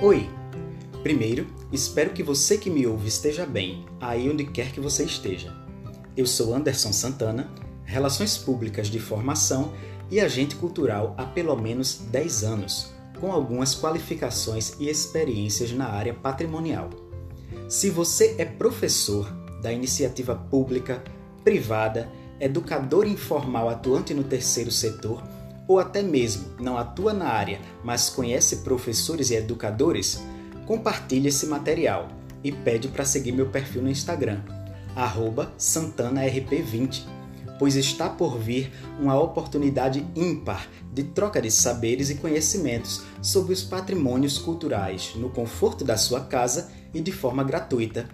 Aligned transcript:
Oi! 0.00 0.30
Primeiro, 1.02 1.44
espero 1.72 2.10
que 2.10 2.22
você 2.22 2.56
que 2.56 2.70
me 2.70 2.86
ouve 2.86 3.08
esteja 3.08 3.44
bem, 3.44 3.84
aí 4.00 4.30
onde 4.30 4.44
quer 4.44 4.70
que 4.70 4.78
você 4.78 5.02
esteja. 5.02 5.52
Eu 6.16 6.24
sou 6.24 6.54
Anderson 6.54 6.92
Santana, 6.92 7.50
Relações 7.84 8.38
Públicas 8.38 8.86
de 8.86 9.00
Formação 9.00 9.72
e 10.08 10.20
agente 10.20 10.54
cultural 10.54 11.16
há 11.18 11.24
pelo 11.24 11.56
menos 11.56 12.00
10 12.12 12.44
anos, 12.44 12.92
com 13.20 13.32
algumas 13.32 13.74
qualificações 13.74 14.76
e 14.78 14.88
experiências 14.88 15.72
na 15.72 15.88
área 15.88 16.14
patrimonial. 16.14 16.90
Se 17.68 17.90
você 17.90 18.36
é 18.38 18.44
professor 18.44 19.28
da 19.60 19.72
iniciativa 19.72 20.36
pública, 20.36 21.02
privada, 21.42 22.08
educador 22.38 23.04
informal 23.04 23.68
atuante 23.68 24.14
no 24.14 24.22
terceiro 24.22 24.70
setor, 24.70 25.24
ou 25.68 25.78
até 25.78 26.02
mesmo 26.02 26.48
não 26.58 26.78
atua 26.78 27.12
na 27.12 27.28
área, 27.28 27.60
mas 27.84 28.08
conhece 28.08 28.56
professores 28.58 29.30
e 29.30 29.34
educadores, 29.34 30.20
compartilhe 30.66 31.28
esse 31.28 31.46
material 31.46 32.08
e 32.42 32.50
pede 32.50 32.88
para 32.88 33.04
seguir 33.04 33.32
meu 33.32 33.50
perfil 33.50 33.82
no 33.82 33.90
Instagram, 33.90 34.40
santanarp20, 35.58 37.04
pois 37.58 37.76
está 37.76 38.08
por 38.08 38.38
vir 38.38 38.72
uma 38.98 39.20
oportunidade 39.20 40.06
ímpar 40.16 40.68
de 40.92 41.02
troca 41.02 41.42
de 41.42 41.50
saberes 41.50 42.08
e 42.08 42.14
conhecimentos 42.14 43.02
sobre 43.20 43.52
os 43.52 43.62
patrimônios 43.62 44.38
culturais 44.38 45.12
no 45.16 45.28
conforto 45.28 45.84
da 45.84 45.96
sua 45.96 46.22
casa 46.22 46.70
e 46.94 47.00
de 47.00 47.12
forma 47.12 47.44
gratuita. 47.44 48.08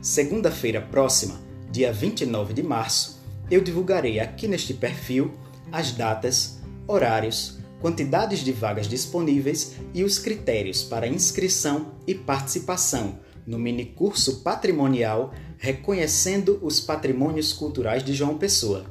Segunda-feira 0.00 0.80
próxima, 0.80 1.38
dia 1.70 1.92
29 1.92 2.54
de 2.54 2.62
março, 2.62 3.20
eu 3.50 3.60
divulgarei 3.60 4.18
aqui 4.18 4.48
neste 4.48 4.72
perfil 4.72 5.34
as 5.70 5.92
datas, 5.92 6.59
horários, 6.90 7.58
quantidades 7.80 8.40
de 8.40 8.52
vagas 8.52 8.86
disponíveis 8.86 9.76
e 9.94 10.04
os 10.04 10.18
critérios 10.18 10.82
para 10.82 11.08
inscrição 11.08 11.92
e 12.06 12.14
participação 12.14 13.18
no 13.46 13.58
minicurso 13.58 14.40
patrimonial 14.40 15.32
Reconhecendo 15.56 16.58
os 16.62 16.80
Patrimônios 16.80 17.52
Culturais 17.52 18.02
de 18.02 18.14
João 18.14 18.38
Pessoa. 18.38 18.86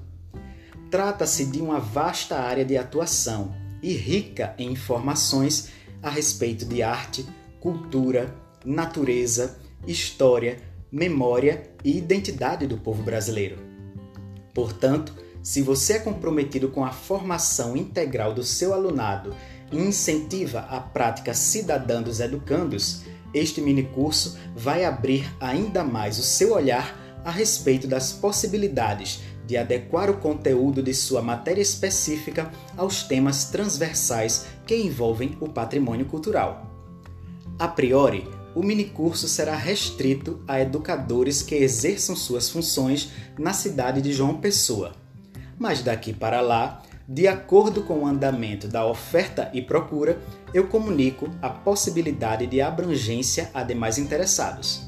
Trata-se 0.91 1.45
de 1.45 1.61
uma 1.61 1.79
vasta 1.79 2.37
área 2.37 2.65
de 2.65 2.77
atuação 2.77 3.55
e 3.81 3.93
rica 3.93 4.53
em 4.57 4.71
informações 4.71 5.69
a 6.01 6.09
respeito 6.09 6.65
de 6.65 6.81
arte, 6.81 7.25
cultura, 7.59 8.35
natureza, 8.65 9.59
história, 9.87 10.59
memória 10.91 11.71
e 11.83 11.97
identidade 11.97 12.67
do 12.67 12.77
povo 12.77 13.03
brasileiro. 13.03 13.57
Portanto, 14.53 15.15
se 15.41 15.61
você 15.61 15.93
é 15.93 15.99
comprometido 15.99 16.69
com 16.69 16.83
a 16.83 16.91
formação 16.91 17.75
integral 17.77 18.33
do 18.33 18.43
seu 18.43 18.73
alunado 18.73 19.35
e 19.71 19.77
incentiva 19.77 20.59
a 20.69 20.79
prática 20.79 21.33
cidadã 21.33 22.01
dos 22.01 22.19
educandos, 22.19 23.03
este 23.33 23.61
minicurso 23.61 24.37
vai 24.55 24.83
abrir 24.83 25.31
ainda 25.39 25.83
mais 25.83 26.17
o 26.17 26.23
seu 26.23 26.53
olhar 26.53 26.97
a 27.23 27.31
respeito 27.31 27.87
das 27.87 28.11
possibilidades 28.11 29.21
de 29.45 29.57
adequar 29.57 30.09
o 30.09 30.17
conteúdo 30.17 30.81
de 30.81 30.93
sua 30.93 31.21
matéria 31.21 31.61
específica 31.61 32.51
aos 32.77 33.03
temas 33.03 33.45
transversais 33.45 34.45
que 34.65 34.75
envolvem 34.75 35.37
o 35.39 35.49
patrimônio 35.49 36.05
cultural. 36.05 36.65
A 37.57 37.67
priori, 37.67 38.27
o 38.55 38.63
minicurso 38.63 39.27
será 39.27 39.55
restrito 39.55 40.39
a 40.47 40.59
educadores 40.59 41.41
que 41.41 41.55
exerçam 41.55 42.15
suas 42.15 42.49
funções 42.49 43.09
na 43.37 43.53
cidade 43.53 44.01
de 44.01 44.13
João 44.13 44.37
Pessoa. 44.37 44.93
Mas 45.59 45.83
daqui 45.83 46.13
para 46.13 46.39
lá, 46.39 46.81
de 47.05 47.27
acordo 47.27 47.83
com 47.83 47.99
o 47.99 48.07
andamento 48.07 48.65
da 48.67 48.85
oferta 48.85 49.51
e 49.53 49.61
procura, 49.61 50.17
eu 50.53 50.67
comunico 50.67 51.29
a 51.41 51.49
possibilidade 51.49 52.47
de 52.47 52.61
abrangência 52.61 53.51
a 53.53 53.61
demais 53.61 53.97
interessados. 53.97 54.87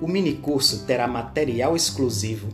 O 0.00 0.06
minicurso 0.06 0.84
terá 0.84 1.08
material 1.08 1.74
exclusivo, 1.74 2.48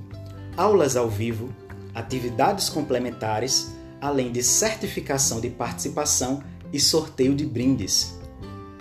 aulas 0.57 0.97
ao 0.97 1.11
vivo, 1.11 1.53
atividades 1.95 2.69
complementares, 2.69 3.75
além 4.01 4.31
de 4.31 4.41
certificação 4.43 5.41
de 5.41 5.51
participação 5.51 6.43
e 6.73 6.79
sorteio 6.79 7.35
de 7.35 7.45
brindes. 7.45 8.17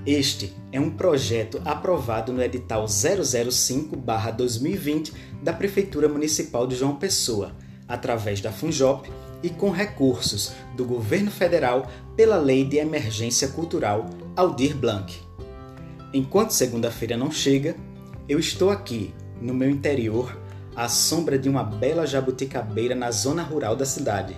Este 0.05 0.53
é 0.71 0.79
um 0.79 0.91
projeto 0.91 1.59
aprovado 1.63 2.31
no 2.33 2.43
edital 2.43 2.85
005/2020 2.85 5.11
da 5.41 5.53
Prefeitura 5.53 6.09
Municipal 6.09 6.67
de 6.67 6.75
João 6.75 6.97
Pessoa, 6.97 7.55
através 7.93 8.41
da 8.41 8.51
Funjop 8.51 9.09
e 9.41 9.49
com 9.49 9.69
recursos 9.69 10.53
do 10.75 10.85
governo 10.85 11.29
federal 11.29 11.89
pela 12.15 12.37
Lei 12.37 12.63
de 12.63 12.77
Emergência 12.77 13.47
Cultural 13.49 14.09
Aldir 14.35 14.75
Blanc. 14.75 15.13
Enquanto 16.13 16.51
segunda-feira 16.51 17.17
não 17.17 17.31
chega, 17.31 17.75
eu 18.27 18.39
estou 18.39 18.69
aqui, 18.69 19.13
no 19.41 19.53
meu 19.53 19.69
interior, 19.69 20.37
à 20.75 20.87
sombra 20.87 21.37
de 21.37 21.49
uma 21.49 21.63
bela 21.63 22.05
jabuticabeira 22.05 22.95
na 22.95 23.11
zona 23.11 23.43
rural 23.43 23.75
da 23.75 23.85
cidade 23.85 24.35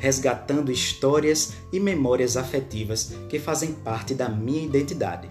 resgatando 0.00 0.72
histórias 0.72 1.52
e 1.70 1.78
memórias 1.78 2.36
afetivas 2.36 3.12
que 3.28 3.38
fazem 3.38 3.74
parte 3.74 4.14
da 4.14 4.28
minha 4.28 4.64
identidade. 4.64 5.30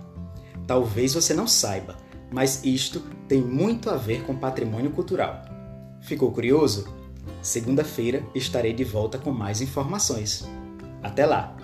Talvez 0.68 1.16
você 1.16 1.34
não 1.34 1.48
saiba, 1.48 1.98
mas 2.32 2.64
isto 2.64 3.02
tem 3.28 3.42
muito 3.42 3.90
a 3.90 3.96
ver 3.96 4.24
com 4.24 4.36
patrimônio 4.36 4.92
cultural. 4.92 5.42
Ficou 6.02 6.32
curioso? 6.32 6.88
Segunda-feira 7.42 8.24
estarei 8.34 8.74
de 8.74 8.84
volta 8.84 9.18
com 9.18 9.32
mais 9.32 9.62
informações. 9.62 10.48
Até 11.02 11.26
lá! 11.26 11.59